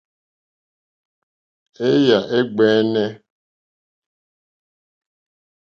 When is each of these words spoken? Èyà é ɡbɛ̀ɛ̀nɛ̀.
Èyà 1.89 2.19
é 2.37 2.39
ɡbɛ̀ɛ̀nɛ̀. 2.53 3.07